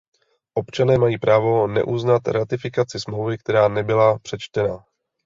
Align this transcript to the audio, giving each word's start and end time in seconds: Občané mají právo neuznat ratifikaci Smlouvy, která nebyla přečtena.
Občané 0.53 0.97
mají 0.97 1.17
právo 1.17 1.67
neuznat 1.67 2.27
ratifikaci 2.27 2.99
Smlouvy, 2.99 3.37
která 3.37 3.67
nebyla 3.67 4.19
přečtena. 4.19 4.85